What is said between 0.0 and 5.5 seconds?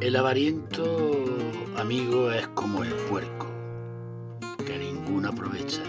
El avariento, amigo, es como el puerco, que ninguno